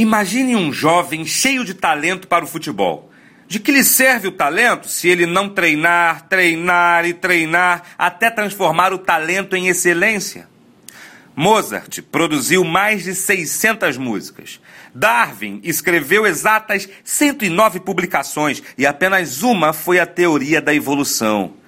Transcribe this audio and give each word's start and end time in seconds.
Imagine 0.00 0.56
um 0.56 0.72
jovem 0.72 1.26
cheio 1.26 1.62
de 1.62 1.74
talento 1.74 2.26
para 2.26 2.42
o 2.42 2.48
futebol. 2.48 3.12
De 3.46 3.60
que 3.60 3.70
lhe 3.70 3.84
serve 3.84 4.28
o 4.28 4.32
talento 4.32 4.88
se 4.88 5.10
ele 5.10 5.26
não 5.26 5.46
treinar, 5.46 6.26
treinar 6.26 7.04
e 7.04 7.12
treinar 7.12 7.82
até 7.98 8.30
transformar 8.30 8.94
o 8.94 8.98
talento 8.98 9.54
em 9.54 9.68
excelência? 9.68 10.48
Mozart 11.36 12.00
produziu 12.10 12.64
mais 12.64 13.04
de 13.04 13.14
600 13.14 13.98
músicas. 13.98 14.58
Darwin 14.94 15.60
escreveu 15.62 16.26
exatas 16.26 16.88
109 17.04 17.80
publicações 17.80 18.62
e 18.78 18.86
apenas 18.86 19.42
uma 19.42 19.74
foi 19.74 20.00
a 20.00 20.06
teoria 20.06 20.62
da 20.62 20.74
evolução. 20.74 21.59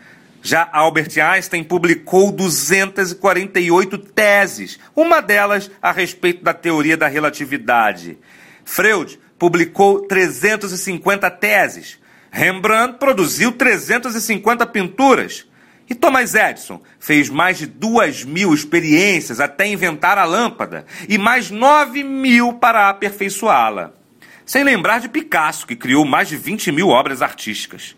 Já 0.45 0.69
Albert 0.73 1.17
Einstein 1.19 1.63
publicou 1.63 2.33
248 2.33 3.97
teses, 3.97 4.79
uma 4.95 5.23
delas 5.23 5.71
a 5.81 5.93
respeito 5.93 6.43
da 6.43 6.53
teoria 6.53 6.97
da 6.97 7.07
relatividade. 7.07 8.19
Freud 8.65 9.21
publicou 9.39 10.01
350 10.07 11.31
teses. 11.31 11.99
Rembrandt 12.31 12.99
produziu 12.99 13.53
350 13.53 14.67
pinturas. 14.67 15.47
E 15.89 15.95
Thomas 15.95 16.35
Edison 16.35 16.83
fez 16.99 17.29
mais 17.29 17.59
de 17.59 17.67
duas 17.67 18.25
mil 18.25 18.53
experiências 18.53 19.39
até 19.39 19.67
inventar 19.67 20.19
a 20.19 20.25
lâmpada 20.25 20.87
e 21.09 21.19
mais 21.19 21.51
nove 21.51 22.03
mil 22.03 22.55
para 22.55 22.89
aperfeiçoá-la. 22.89 23.93
Sem 24.45 24.65
lembrar 24.65 24.99
de 24.99 25.09
Picasso, 25.09 25.67
que 25.67 25.77
criou 25.77 26.05
mais 26.05 26.29
de 26.29 26.37
20 26.37 26.73
mil 26.73 26.89
obras 26.89 27.23
artísticas. 27.23 27.95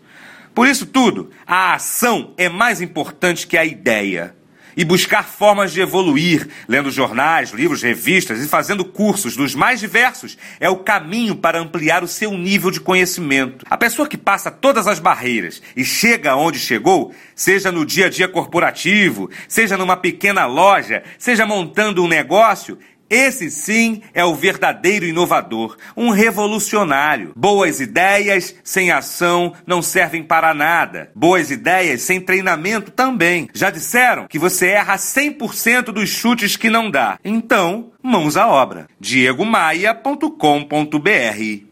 Por 0.55 0.69
isso 0.69 0.85
tudo, 0.85 1.31
a 1.45 1.73
ação 1.73 2.33
é 2.37 2.47
mais 2.47 2.79
importante 2.79 3.45
que 3.45 3.57
a 3.57 3.65
ideia. 3.65 4.33
E 4.77 4.85
buscar 4.85 5.23
formas 5.23 5.73
de 5.73 5.81
evoluir, 5.81 6.47
lendo 6.67 6.91
jornais, 6.91 7.51
livros, 7.51 7.81
revistas 7.81 8.39
e 8.41 8.47
fazendo 8.47 8.83
cursos 8.83 9.35
dos 9.35 9.53
mais 9.53 9.81
diversos, 9.81 10.37
é 10.59 10.69
o 10.69 10.77
caminho 10.77 11.35
para 11.35 11.59
ampliar 11.59 12.03
o 12.03 12.07
seu 12.07 12.31
nível 12.37 12.71
de 12.71 12.79
conhecimento. 12.79 13.65
A 13.69 13.77
pessoa 13.77 14.07
que 14.07 14.17
passa 14.17 14.49
todas 14.49 14.87
as 14.87 14.99
barreiras 14.99 15.61
e 15.75 15.83
chega 15.83 16.35
onde 16.35 16.57
chegou, 16.57 17.13
seja 17.33 17.71
no 17.71 17.85
dia 17.85 18.07
a 18.07 18.09
dia 18.09 18.27
corporativo, 18.27 19.29
seja 19.47 19.77
numa 19.77 19.97
pequena 19.97 20.45
loja, 20.45 21.03
seja 21.17 21.45
montando 21.45 22.03
um 22.03 22.07
negócio, 22.07 22.77
esse 23.09 23.51
sim 23.51 24.01
é 24.13 24.25
o 24.25 24.35
verdadeiro 24.35 25.05
inovador, 25.05 25.77
um 25.95 26.09
revolucionário. 26.09 27.31
Boas 27.35 27.79
ideias 27.79 28.55
sem 28.63 28.91
ação 28.91 29.53
não 29.65 29.81
servem 29.81 30.23
para 30.23 30.53
nada. 30.53 31.11
Boas 31.15 31.51
ideias 31.51 32.01
sem 32.01 32.19
treinamento 32.19 32.91
também. 32.91 33.47
Já 33.53 33.69
disseram 33.69 34.27
que 34.27 34.39
você 34.39 34.69
erra 34.69 34.95
100% 34.95 35.85
dos 35.85 36.09
chutes 36.09 36.57
que 36.57 36.69
não 36.69 36.89
dá. 36.89 37.19
Então, 37.23 37.91
mãos 38.01 38.37
à 38.37 38.47
obra. 38.47 38.87
diegomaia.com.br 38.99 41.64